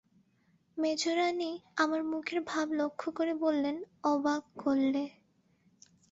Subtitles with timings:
[0.77, 1.51] মেজোরানী
[1.77, 3.75] আমার মুখের ভাব লক্ষ্য করে বললেন,
[4.03, 5.03] অবাক করলে!